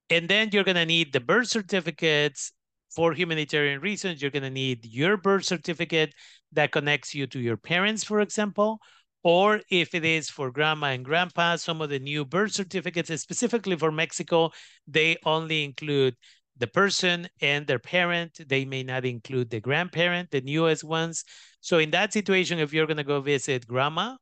And 0.08 0.30
then 0.30 0.48
you're 0.50 0.64
gonna 0.64 0.86
need 0.86 1.12
the 1.12 1.20
birth 1.20 1.48
certificates 1.48 2.52
for 2.94 3.12
humanitarian 3.12 3.80
reasons, 3.80 4.20
you're 4.20 4.30
going 4.30 4.42
to 4.42 4.50
need 4.50 4.84
your 4.84 5.16
birth 5.16 5.44
certificate 5.44 6.14
that 6.52 6.72
connects 6.72 7.14
you 7.14 7.26
to 7.28 7.38
your 7.38 7.56
parents, 7.56 8.04
for 8.04 8.20
example. 8.20 8.78
Or 9.22 9.60
if 9.70 9.94
it 9.94 10.04
is 10.04 10.30
for 10.30 10.50
grandma 10.50 10.88
and 10.88 11.04
grandpa, 11.04 11.56
some 11.56 11.82
of 11.82 11.90
the 11.90 11.98
new 11.98 12.24
birth 12.24 12.52
certificates, 12.52 13.14
specifically 13.20 13.76
for 13.76 13.92
Mexico, 13.92 14.50
they 14.86 15.16
only 15.24 15.62
include 15.64 16.16
the 16.56 16.66
person 16.66 17.28
and 17.40 17.66
their 17.66 17.78
parent. 17.78 18.40
They 18.48 18.64
may 18.64 18.82
not 18.82 19.04
include 19.04 19.50
the 19.50 19.60
grandparent, 19.60 20.30
the 20.30 20.40
newest 20.40 20.84
ones. 20.84 21.24
So 21.60 21.78
in 21.78 21.90
that 21.90 22.12
situation, 22.12 22.58
if 22.58 22.72
you're 22.72 22.86
going 22.86 22.96
to 22.96 23.04
go 23.04 23.20
visit 23.20 23.66
grandma, 23.66 24.16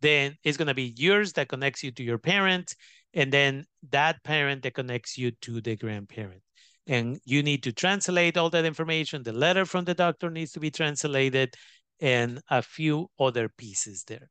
then 0.00 0.36
it's 0.44 0.56
going 0.56 0.68
to 0.68 0.74
be 0.74 0.94
yours 0.96 1.32
that 1.34 1.48
connects 1.48 1.82
you 1.82 1.90
to 1.92 2.02
your 2.02 2.18
parent, 2.18 2.74
and 3.14 3.32
then 3.32 3.64
that 3.90 4.22
parent 4.22 4.62
that 4.62 4.74
connects 4.74 5.18
you 5.18 5.32
to 5.42 5.60
the 5.60 5.76
grandparent 5.76 6.42
and 6.88 7.20
you 7.24 7.42
need 7.42 7.62
to 7.64 7.72
translate 7.72 8.36
all 8.36 8.50
that 8.50 8.64
information. 8.64 9.22
The 9.22 9.32
letter 9.32 9.66
from 9.66 9.84
the 9.84 9.94
doctor 9.94 10.30
needs 10.30 10.52
to 10.52 10.60
be 10.60 10.70
translated 10.70 11.54
and 12.00 12.40
a 12.50 12.62
few 12.62 13.10
other 13.20 13.48
pieces 13.48 14.04
there. 14.06 14.30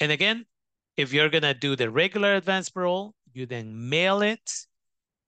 And 0.00 0.10
again, 0.10 0.46
if 0.96 1.12
you're 1.12 1.28
gonna 1.28 1.54
do 1.54 1.76
the 1.76 1.90
regular 1.90 2.34
advance 2.34 2.68
parole, 2.68 3.14
you 3.32 3.46
then 3.46 3.88
mail 3.88 4.20
it 4.22 4.66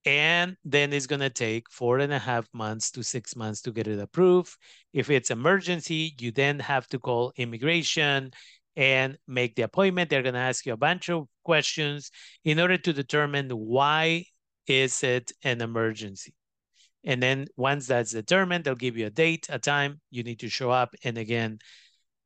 and 0.05 0.57
then 0.65 0.91
it's 0.91 1.07
gonna 1.07 1.29
take 1.29 1.71
four 1.71 1.99
and 1.99 2.11
a 2.11 2.19
half 2.19 2.45
months 2.53 2.91
to 2.91 3.03
six 3.03 3.35
months 3.35 3.61
to 3.61 3.71
get 3.71 3.87
it 3.87 3.99
approved. 3.99 4.57
If 4.91 5.09
it's 5.09 5.31
emergency, 5.31 6.13
you 6.19 6.31
then 6.31 6.59
have 6.59 6.87
to 6.87 6.99
call 6.99 7.31
immigration 7.37 8.31
and 8.75 9.17
make 9.27 9.55
the 9.55 9.61
appointment. 9.61 10.09
They're 10.09 10.23
gonna 10.23 10.39
ask 10.39 10.65
you 10.65 10.73
a 10.73 10.77
bunch 10.77 11.09
of 11.09 11.27
questions 11.45 12.11
in 12.43 12.59
order 12.59 12.77
to 12.77 12.91
determine 12.91 13.49
why 13.49 14.25
is 14.67 15.03
it 15.03 15.31
an 15.43 15.61
emergency? 15.61 16.33
And 17.03 17.21
then 17.21 17.47
once 17.57 17.87
that's 17.87 18.11
determined, 18.11 18.63
they'll 18.63 18.75
give 18.75 18.97
you 18.97 19.07
a 19.07 19.09
date, 19.09 19.47
a 19.49 19.59
time, 19.59 19.99
you 20.09 20.23
need 20.23 20.39
to 20.39 20.49
show 20.49 20.71
up. 20.71 20.95
And 21.03 21.17
again, 21.17 21.59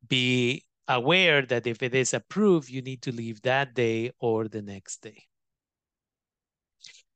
be 0.06 0.64
aware 0.86 1.42
that 1.46 1.66
if 1.66 1.82
it 1.82 1.94
is 1.94 2.14
approved, 2.14 2.68
you 2.68 2.82
need 2.82 3.02
to 3.02 3.12
leave 3.12 3.42
that 3.42 3.74
day 3.74 4.12
or 4.20 4.48
the 4.48 4.62
next 4.62 5.02
day. 5.02 5.24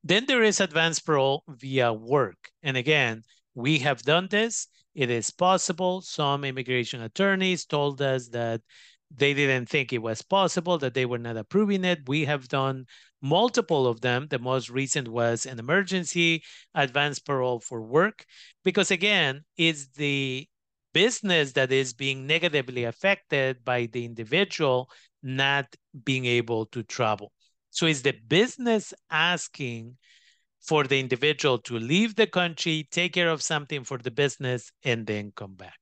Then 0.05 0.27
there 0.27 0.43
is 0.43 0.61
advanced 0.61 1.07
parole 1.07 1.45
via 1.49 1.93
work. 1.93 2.51
And 2.63 2.77
again, 2.77 3.23
we 3.55 3.79
have 3.79 4.03
done 4.03 4.27
this. 4.29 4.67
It 4.95 5.11
is 5.11 5.31
possible. 5.31 6.03
Some 6.03 6.45
immigration 6.45 7.03
attorneys 7.03 7.65
told 7.65 8.03
us 8.03 8.29
that 8.29 8.61
they 9.15 9.35
didn't 9.35 9.69
think 9.69 9.93
it 9.93 10.03
was 10.03 10.23
possible, 10.23 10.79
that 10.79 10.95
they 10.95 11.07
were 11.07 11.19
not 11.19 11.37
approving 11.37 11.85
it. 11.85 12.09
We 12.09 12.25
have 12.25 12.49
done 12.49 12.87
multiple 13.23 13.87
of 13.87 14.01
them. 14.01 14.27
The 14.29 14.39
most 14.39 14.69
recent 14.69 15.09
was 15.09 15.47
an 15.47 15.59
emergency 15.59 16.43
advanced 16.75 17.25
parole 17.25 17.61
for 17.61 17.81
work, 17.81 18.25
because 18.65 18.91
again, 18.91 19.45
it's 19.57 19.87
the 19.97 20.47
business 20.93 21.53
that 21.53 21.73
is 21.73 21.95
being 21.95 22.27
negatively 22.27 22.85
affected 22.85 23.65
by 23.65 23.87
the 23.87 24.05
individual 24.05 24.91
not 25.23 25.67
being 26.05 26.27
able 26.27 26.67
to 26.67 26.83
travel. 26.83 27.33
So 27.71 27.87
it's 27.87 28.03
the 28.03 28.13
business 28.29 28.93
asking 29.11 29.97
for 30.61 30.85
the 30.85 31.01
individual 31.01 31.59
to 31.59 31.79
leave 31.79 32.15
the 32.15 32.27
country, 32.27 32.87
take 32.91 33.15
care 33.15 33.31
of 33.31 33.43
something 33.43 33.85
for 33.85 33.99
the 33.99 34.11
business, 34.11 34.71
and 34.85 35.07
then 35.07 35.33
come 35.35 35.55
back. 35.55 35.79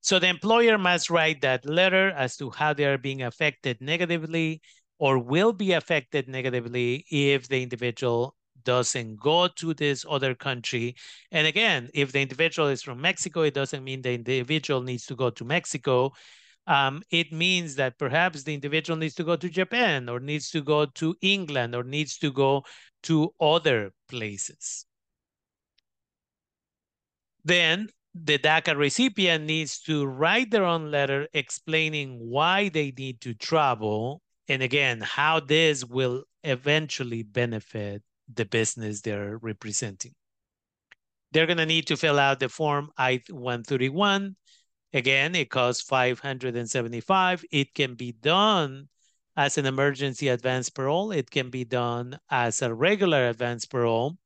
So 0.00 0.18
the 0.18 0.28
employer 0.28 0.78
must 0.78 1.10
write 1.10 1.42
that 1.42 1.66
letter 1.66 2.10
as 2.10 2.36
to 2.36 2.50
how 2.50 2.72
they 2.72 2.84
are 2.84 2.96
being 2.96 3.22
affected 3.22 3.80
negatively 3.80 4.62
or 4.98 5.18
will 5.18 5.52
be 5.52 5.72
affected 5.72 6.28
negatively 6.28 7.04
if 7.10 7.48
the 7.48 7.62
individual 7.62 8.34
doesn't 8.64 9.16
go 9.16 9.48
to 9.48 9.72
this 9.74 10.04
other 10.08 10.34
country. 10.34 10.94
And 11.30 11.46
again, 11.46 11.88
if 11.94 12.12
the 12.12 12.20
individual 12.20 12.68
is 12.68 12.82
from 12.82 13.00
Mexico, 13.00 13.42
it 13.42 13.54
doesn't 13.54 13.84
mean 13.84 14.02
the 14.02 14.14
individual 14.14 14.82
needs 14.82 15.06
to 15.06 15.16
go 15.16 15.30
to 15.30 15.44
Mexico. 15.44 16.12
Um, 16.66 17.02
it 17.10 17.32
means 17.32 17.76
that 17.76 17.98
perhaps 17.98 18.42
the 18.42 18.52
individual 18.52 18.98
needs 18.98 19.14
to 19.14 19.24
go 19.24 19.36
to 19.36 19.48
Japan 19.48 20.08
or 20.08 20.20
needs 20.20 20.50
to 20.50 20.60
go 20.60 20.84
to 20.84 21.16
England 21.22 21.74
or 21.74 21.82
needs 21.82 22.18
to 22.18 22.30
go 22.30 22.64
to 23.04 23.32
other 23.40 23.92
places. 24.08 24.84
Then 27.44 27.88
the 28.14 28.38
DACA 28.38 28.76
recipient 28.76 29.44
needs 29.44 29.80
to 29.82 30.04
write 30.04 30.50
their 30.50 30.64
own 30.64 30.90
letter 30.90 31.28
explaining 31.32 32.18
why 32.18 32.68
they 32.68 32.92
need 32.96 33.20
to 33.22 33.32
travel 33.32 34.20
and 34.48 34.62
again, 34.62 35.00
how 35.00 35.40
this 35.40 35.84
will 35.84 36.24
eventually 36.42 37.22
benefit 37.22 38.02
the 38.32 38.44
business 38.44 39.00
they're 39.00 39.38
representing. 39.38 40.14
They're 41.32 41.46
going 41.46 41.58
to 41.58 41.66
need 41.66 41.86
to 41.88 41.96
fill 41.96 42.18
out 42.18 42.40
the 42.40 42.48
form 42.48 42.90
I-131. 42.96 44.34
Again, 44.94 45.34
it 45.34 45.50
costs 45.50 45.82
575. 45.82 47.44
It 47.50 47.74
can 47.74 47.94
be 47.94 48.12
done 48.12 48.88
as 49.36 49.58
an 49.58 49.66
emergency 49.66 50.28
advance 50.28 50.70
parole. 50.70 51.12
It 51.12 51.30
can 51.30 51.50
be 51.50 51.64
done 51.64 52.18
as 52.30 52.62
a 52.62 52.72
regular 52.72 53.28
advance 53.28 53.66
parole. 53.66 54.16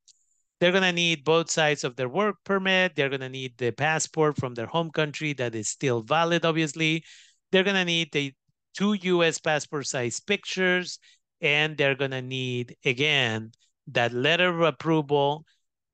They're 0.60 0.70
going 0.70 0.84
to 0.84 0.92
need 0.92 1.24
both 1.24 1.50
sides 1.50 1.82
of 1.82 1.96
their 1.96 2.08
work 2.08 2.36
permit. 2.44 2.94
They're 2.94 3.08
going 3.08 3.20
to 3.20 3.28
need 3.28 3.58
the 3.58 3.72
passport 3.72 4.36
from 4.36 4.54
their 4.54 4.66
home 4.66 4.92
country 4.92 5.32
that 5.34 5.56
is 5.56 5.68
still 5.68 6.02
valid, 6.02 6.44
obviously. 6.44 7.04
They're 7.50 7.64
going 7.64 7.74
to 7.74 7.84
need 7.84 8.12
the 8.12 8.32
two 8.74 8.94
US 8.94 9.38
passport 9.38 9.86
size 9.86 10.20
pictures, 10.20 10.98
and 11.40 11.76
they're 11.76 11.94
going 11.94 12.12
to 12.12 12.22
need, 12.22 12.76
again, 12.84 13.52
that 13.88 14.12
letter 14.12 14.48
of 14.48 14.60
approval, 14.60 15.44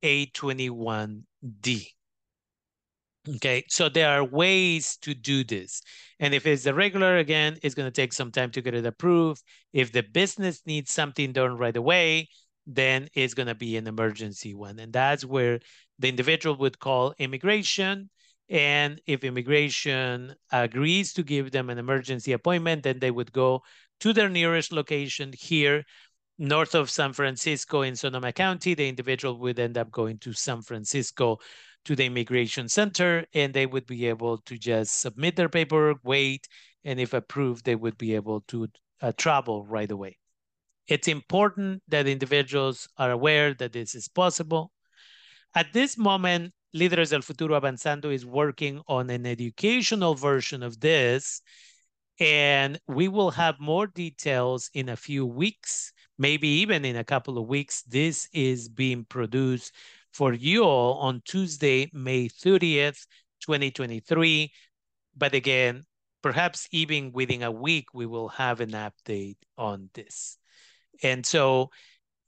821D. 0.02 1.88
Okay, 3.36 3.64
so 3.68 3.88
there 3.88 4.08
are 4.08 4.24
ways 4.24 4.96
to 5.02 5.12
do 5.14 5.44
this. 5.44 5.82
And 6.18 6.32
if 6.32 6.46
it's 6.46 6.64
the 6.64 6.72
regular, 6.72 7.18
again, 7.18 7.58
it's 7.62 7.74
going 7.74 7.86
to 7.86 7.92
take 7.92 8.12
some 8.12 8.30
time 8.30 8.50
to 8.52 8.62
get 8.62 8.74
it 8.74 8.86
approved. 8.86 9.42
If 9.72 9.92
the 9.92 10.02
business 10.02 10.62
needs 10.64 10.92
something 10.92 11.32
done 11.32 11.58
right 11.58 11.76
away, 11.76 12.28
then 12.66 13.08
it's 13.14 13.34
going 13.34 13.48
to 13.48 13.54
be 13.54 13.76
an 13.76 13.86
emergency 13.86 14.54
one. 14.54 14.78
And 14.78 14.92
that's 14.92 15.24
where 15.24 15.60
the 15.98 16.08
individual 16.08 16.56
would 16.56 16.78
call 16.78 17.14
immigration. 17.18 18.08
And 18.48 19.00
if 19.06 19.24
immigration 19.24 20.34
agrees 20.50 21.12
to 21.14 21.22
give 21.22 21.50
them 21.50 21.68
an 21.68 21.78
emergency 21.78 22.32
appointment, 22.32 22.82
then 22.82 22.98
they 22.98 23.10
would 23.10 23.32
go 23.32 23.62
to 24.00 24.12
their 24.12 24.28
nearest 24.28 24.72
location 24.72 25.32
here, 25.38 25.84
north 26.38 26.74
of 26.74 26.90
San 26.90 27.12
Francisco 27.12 27.82
in 27.82 27.96
Sonoma 27.96 28.32
County. 28.32 28.74
The 28.74 28.88
individual 28.88 29.38
would 29.40 29.58
end 29.58 29.76
up 29.76 29.90
going 29.90 30.18
to 30.20 30.32
San 30.32 30.62
Francisco 30.62 31.38
to 31.84 31.96
the 31.96 32.06
immigration 32.06 32.68
center 32.68 33.24
and 33.34 33.52
they 33.52 33.66
would 33.66 33.86
be 33.86 34.06
able 34.06 34.38
to 34.38 34.58
just 34.58 35.00
submit 35.00 35.36
their 35.36 35.48
paperwork, 35.48 35.98
wait, 36.04 36.46
and 36.84 37.00
if 37.00 37.12
approved, 37.12 37.64
they 37.64 37.76
would 37.76 37.98
be 37.98 38.14
able 38.14 38.40
to 38.42 38.68
uh, 39.00 39.12
travel 39.16 39.64
right 39.66 39.90
away. 39.90 40.16
It's 40.86 41.08
important 41.08 41.82
that 41.88 42.06
individuals 42.06 42.88
are 42.96 43.10
aware 43.10 43.54
that 43.54 43.72
this 43.72 43.94
is 43.94 44.08
possible. 44.08 44.72
At 45.54 45.72
this 45.72 45.98
moment, 45.98 46.52
Líderes 46.74 47.10
del 47.10 47.22
Futuro 47.22 47.58
Avanzando 47.58 48.12
is 48.12 48.26
working 48.26 48.82
on 48.88 49.08
an 49.08 49.24
educational 49.24 50.14
version 50.14 50.62
of 50.62 50.78
this, 50.80 51.40
and 52.20 52.78
we 52.86 53.08
will 53.08 53.30
have 53.30 53.58
more 53.58 53.86
details 53.86 54.70
in 54.74 54.90
a 54.90 54.96
few 54.96 55.24
weeks, 55.24 55.92
maybe 56.18 56.48
even 56.48 56.84
in 56.84 56.96
a 56.96 57.04
couple 57.04 57.38
of 57.38 57.46
weeks. 57.46 57.82
This 57.82 58.28
is 58.32 58.68
being 58.68 59.04
produced 59.04 59.72
for 60.12 60.34
you 60.34 60.64
all 60.64 60.98
on 60.98 61.22
Tuesday, 61.24 61.88
May 61.94 62.28
30th, 62.28 63.06
2023. 63.40 64.52
But 65.16 65.34
again, 65.34 65.84
perhaps 66.22 66.68
even 66.70 67.12
within 67.12 67.42
a 67.42 67.50
week, 67.50 67.94
we 67.94 68.04
will 68.04 68.28
have 68.28 68.60
an 68.60 68.72
update 68.72 69.36
on 69.56 69.88
this. 69.94 70.36
And 71.02 71.24
so 71.24 71.70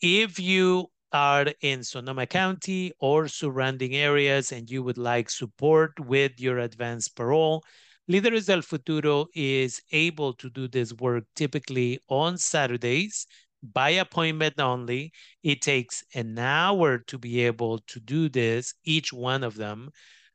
if 0.01 0.39
you 0.39 0.91
are 1.13 1.47
in 1.61 1.83
Sonoma 1.83 2.27
County 2.27 2.93
or 3.01 3.29
surrounding 3.29 3.95
areas 3.95 4.53
and 4.53 4.71
you 4.71 4.83
would 4.83 4.99
like 4.99 5.31
support 5.31 5.99
with 6.01 6.39
your 6.39 6.59
advanced 6.59 7.17
parole, 7.17 7.65
Líderes 8.11 8.47
del 8.47 8.63
Futuro 8.63 9.27
is 9.35 9.81
able 9.93 10.33
to 10.35 10.51
do 10.51 10.67
this 10.67 10.93
work 10.95 11.25
typically 11.37 12.01
on 12.09 12.37
Saturdays 12.37 13.27
by 13.63 13.91
appointment 13.91 14.59
only. 14.59 15.13
It 15.43 15.63
takes 15.63 16.03
an 16.15 16.39
hour 16.39 16.99
to 16.99 17.19
be 17.19 17.41
able 17.41 17.79
to 17.87 18.01
do 18.01 18.29
this, 18.29 18.75
each 18.85 19.13
one 19.13 19.45
of 19.45 19.55
them. 19.55 19.91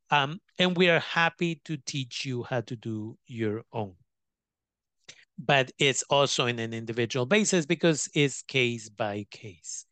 Um, 0.10 0.40
and 0.60 0.78
we 0.78 0.90
are 0.90 1.00
happy 1.00 1.62
to 1.66 1.78
teach 1.78 2.26
you 2.26 2.44
how 2.44 2.62
to 2.62 2.76
do 2.76 3.18
your 3.26 3.64
own. 3.74 3.96
But 5.38 5.72
it's 5.78 6.04
also 6.04 6.46
in 6.46 6.60
an 6.60 6.74
individual 6.74 7.26
basis 7.26 7.66
because 7.66 8.08
it's 8.14 8.42
case 8.44 8.88
by 8.88 9.26
case. 9.32 9.86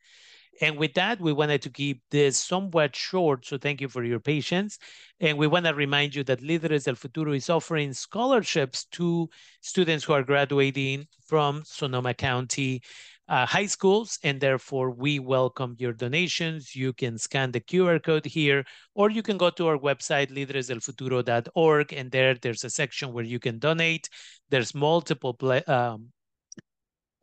And 0.63 0.78
with 0.78 0.93
that, 0.93 1.19
we 1.19 1.34
wanted 1.34 1.62
to 1.63 1.69
keep 1.69 2.02
this 2.10 2.38
somewhat 2.38 2.95
short. 2.95 3.45
So 3.45 3.58
thank 3.58 3.82
you 3.82 3.89
for 3.89 4.02
your 4.02 4.21
patience. 4.21 4.80
And 5.19 5.38
we 5.38 5.45
want 5.45 5.65
to 5.65 5.73
remind 5.73 6.15
you 6.15 6.23
that 6.23 6.39
Líderes 6.39 6.86
del 6.86 6.95
Futuro 6.95 7.34
is 7.34 7.49
offering 7.49 7.91
scholarships 7.91 8.86
to 8.93 9.30
students 9.60 10.06
who 10.06 10.13
are 10.13 10.23
graduating 10.23 11.06
from 11.28 11.63
Sonoma 11.65 12.13
County 12.13 12.82
uh, 13.28 13.45
high 13.45 13.65
schools, 13.65 14.19
and 14.23 14.39
therefore 14.39 14.91
we 14.91 15.19
welcome 15.19 15.76
your 15.80 15.91
donations. 15.91 16.73
You 16.73 16.93
can 16.93 17.17
scan 17.17 17.52
the 17.52 17.60
QR 17.60 18.02
code 18.02 18.26
here, 18.26 18.63
or 18.95 19.10
you 19.10 19.21
can 19.21 19.38
go 19.38 19.49
to 19.49 19.67
our 19.67 19.78
website, 19.78 20.32
lideresdelfuturo.org, 20.32 21.91
and 21.91 22.10
there 22.10 22.36
there's 22.36 22.63
a 22.63 22.69
section 22.69 23.12
where 23.12 23.26
you 23.26 23.39
can 23.39 23.60
donate. 23.60 24.10
There's 24.49 24.73
multiple 24.73 25.36
um, 25.67 26.12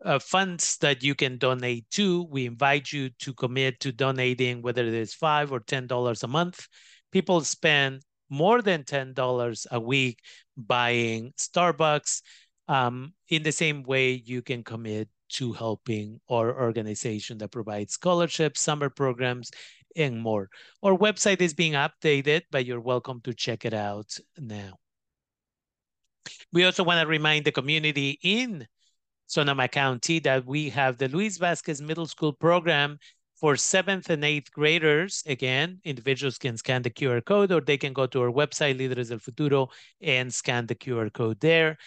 uh, 0.05 0.19
funds 0.19 0.77
that 0.79 1.03
you 1.03 1.15
can 1.15 1.39
donate 1.39 1.89
to. 1.91 2.25
We 2.25 2.47
invite 2.47 2.93
you 2.93 3.11
to 3.21 3.35
commit 3.35 3.81
to 3.81 3.93
donating, 3.93 4.63
whether 4.63 4.83
it 4.83 4.95
is 4.95 5.15
five 5.15 5.53
or 5.53 5.61
ten 5.61 5.87
dollars 5.87 6.23
a 6.23 6.29
month. 6.29 6.67
People 7.13 7.43
spend 7.43 8.03
more 8.29 8.63
than 8.63 8.85
ten 8.85 9.13
dollars 9.13 9.67
a 9.71 9.81
week 9.81 10.19
buying 10.57 11.33
Starbucks. 11.37 12.23
Um, 12.69 13.15
in 13.29 13.43
the 13.43 13.53
same 13.53 13.83
way, 13.83 14.23
you 14.25 14.43
can 14.43 14.63
commit 14.63 15.09
to 15.31 15.53
helping 15.53 16.21
our 16.29 16.61
organization 16.61 17.39
that 17.39 17.51
provides 17.51 17.95
scholarships, 17.95 18.61
summer 18.61 18.89
programs, 18.89 19.51
and 19.97 20.21
more. 20.21 20.49
Our 20.83 20.97
website 20.97 21.41
is 21.41 21.55
being 21.55 21.73
updated, 21.73 22.43
but 22.51 22.65
you're 22.65 22.81
welcome 22.81 23.21
to 23.23 23.35
check 23.35 23.65
it 23.65 23.75
out 23.75 24.17
now. 24.39 24.79
We 26.53 26.65
also 26.65 26.85
want 26.85 27.01
to 27.01 27.07
remind 27.07 27.45
the 27.45 27.53
community 27.53 28.19
in 28.23 28.67
Sonoma 29.31 29.69
County 29.69 30.19
that 30.19 30.45
we 30.45 30.69
have 30.71 30.99
the 30.99 31.07
Luis 31.07 31.38
Vasquez 31.38 31.81
Middle 31.81 32.07
School 32.07 32.33
program 32.33 32.99
for 33.37 33.55
seventh 33.55 34.11
and 34.11 34.25
eighth 34.25 34.51
graders. 34.51 35.23
Again, 35.25 35.79
individuals 35.85 36.37
can 36.37 36.57
scan 36.57 36.83
the 36.83 36.90
QR 36.90 37.25
code 37.25 37.53
or 37.53 37.61
they 37.61 37.79
can 37.79 37.93
go 37.93 38.07
to 38.09 38.23
our 38.23 38.33
website, 38.33 38.77
Líderes 38.77 39.11
del 39.11 39.21
Futuro, 39.21 39.69
and 40.01 40.35
scan 40.35 40.66
the 40.66 40.75
QR 40.75 41.12
code 41.12 41.38
there. 41.38 41.79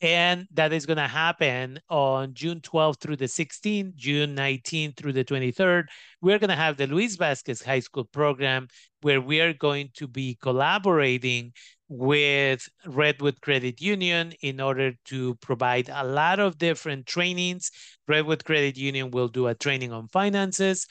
And 0.00 0.46
that 0.54 0.72
is 0.72 0.86
going 0.86 0.98
to 0.98 1.08
happen 1.08 1.80
on 1.90 2.32
June 2.32 2.60
12th 2.60 3.00
through 3.00 3.16
the 3.16 3.24
16th, 3.24 3.96
June 3.96 4.36
19th 4.36 4.96
through 4.96 5.12
the 5.12 5.24
23rd. 5.24 5.86
We're 6.20 6.38
going 6.38 6.50
to 6.50 6.56
have 6.56 6.76
the 6.76 6.86
Luis 6.86 7.16
Vasquez 7.16 7.62
High 7.62 7.80
School 7.80 8.04
program 8.04 8.68
where 9.00 9.20
we 9.20 9.40
are 9.40 9.52
going 9.52 9.90
to 9.94 10.06
be 10.06 10.38
collaborating 10.40 11.52
with 11.88 12.68
Redwood 12.86 13.40
Credit 13.40 13.80
Union 13.80 14.34
in 14.42 14.60
order 14.60 14.92
to 15.06 15.34
provide 15.36 15.88
a 15.92 16.04
lot 16.04 16.38
of 16.38 16.58
different 16.58 17.06
trainings. 17.06 17.70
Redwood 18.06 18.44
Credit 18.44 18.76
Union 18.76 19.10
will 19.10 19.28
do 19.28 19.46
a 19.46 19.54
training 19.54 19.92
on 19.92 20.06
finances, 20.08 20.86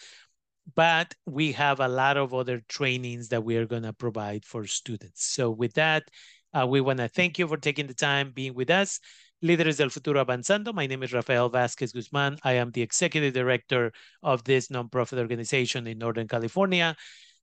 but 0.75 1.13
we 1.25 1.53
have 1.53 1.79
a 1.79 1.87
lot 1.87 2.17
of 2.17 2.33
other 2.33 2.61
trainings 2.67 3.29
that 3.29 3.43
we 3.43 3.55
are 3.57 3.67
going 3.67 3.83
to 3.83 3.93
provide 3.93 4.43
for 4.43 4.65
students. 4.65 5.25
So 5.25 5.49
with 5.49 5.73
that, 5.73 6.03
uh, 6.53 6.65
we 6.67 6.81
want 6.81 6.99
to 6.99 7.07
thank 7.07 7.39
you 7.39 7.47
for 7.47 7.57
taking 7.57 7.87
the 7.87 7.93
time 7.93 8.31
being 8.31 8.53
with 8.53 8.69
us. 8.69 8.99
Líderes 9.43 9.77
del 9.77 9.89
Futuro 9.89 10.23
Avanzando. 10.23 10.73
My 10.73 10.87
name 10.87 11.03
is 11.03 11.13
Rafael 11.13 11.49
Vasquez 11.49 11.91
Guzman. 11.91 12.39
I 12.43 12.53
am 12.53 12.71
the 12.71 12.81
executive 12.81 13.33
director 13.33 13.91
of 14.23 14.43
this 14.43 14.69
nonprofit 14.69 15.19
organization 15.19 15.85
in 15.85 15.99
Northern 15.99 16.27
California. 16.27 16.95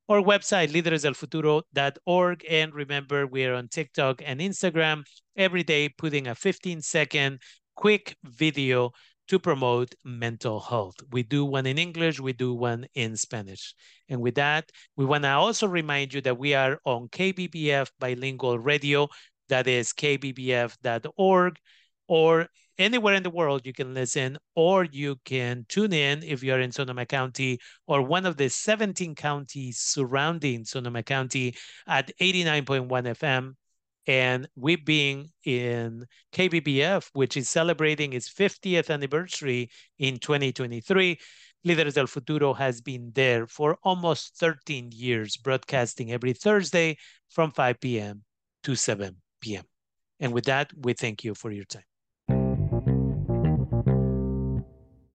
Our 0.09 0.21
website, 0.21 0.71
líderesdelfuturo.org. 0.73 2.45
And 2.51 2.75
remember, 2.75 3.27
we 3.27 3.45
are 3.45 3.55
on 3.55 3.69
TikTok 3.69 4.23
and 4.25 4.41
Instagram 4.41 5.05
every 5.37 5.63
day, 5.63 5.89
putting 5.89 6.27
a 6.27 6.35
15 6.35 6.83
second 6.83 7.41
quick 7.77 8.17
video 8.25 8.93
to 9.29 9.39
promote 9.39 9.95
mental 10.05 10.61
health. 10.61 10.97
We 11.11 11.23
do 11.23 11.45
one 11.45 11.67
in 11.67 11.79
English, 11.79 12.21
we 12.21 12.33
do 12.33 12.55
one 12.55 12.87
in 12.95 13.17
Spanish. 13.17 13.75
And 14.09 14.21
with 14.21 14.35
that, 14.35 14.71
we 14.97 15.05
want 15.05 15.25
to 15.25 15.31
also 15.31 15.67
remind 15.67 16.13
you 16.13 16.21
that 16.23 16.39
we 16.39 16.55
are 16.55 16.79
on 16.85 17.09
KBBF 17.09 17.91
Bilingual 17.99 18.59
Radio, 18.59 19.09
that 19.49 19.67
is 19.67 19.93
kbbf.org, 19.93 21.59
or 22.07 22.49
anywhere 22.79 23.15
in 23.15 23.23
the 23.23 23.31
world 23.31 23.65
you 23.65 23.73
can 23.73 23.95
listen, 23.95 24.37
or 24.55 24.85
you 24.85 25.17
can 25.25 25.65
tune 25.69 25.93
in 25.93 26.23
if 26.23 26.43
you're 26.43 26.61
in 26.61 26.73
Sonoma 26.73 27.07
County 27.07 27.59
or 27.87 28.03
one 28.03 28.27
of 28.27 28.37
the 28.37 28.49
17 28.49 29.15
counties 29.15 29.79
surrounding 29.79 30.65
Sonoma 30.65 31.03
County 31.03 31.55
at 31.87 32.11
89.1 32.21 32.89
FM 32.89 33.55
and 34.07 34.49
we've 34.57 34.85
been 34.85 35.29
in 35.45 36.07
KBBF, 36.33 37.09
which 37.13 37.37
is 37.37 37.49
celebrating 37.49 38.13
its 38.13 38.29
50th 38.29 38.91
anniversary 38.91 39.71
in 39.99 40.19
2023. 40.19 41.19
Líderes 41.67 41.95
del 41.95 42.07
Futuro 42.07 42.53
has 42.53 42.81
been 42.81 43.11
there 43.15 43.47
for 43.47 43.79
almost 43.83 44.37
13 44.37 44.91
years, 44.93 45.37
broadcasting 45.37 46.13
every 46.13 46.35
Thursday 46.35 46.97
from 47.31 47.51
5 47.51 47.81
p.m. 47.81 48.23
to 48.63 48.75
7 48.75 49.17
p.m. 49.41 49.65
And 50.21 50.33
with 50.33 50.45
that, 50.45 50.73
we 50.77 50.93
thank 50.93 51.25
you 51.25 51.35
for 51.35 51.51
your 51.51 51.65
time. 51.65 51.94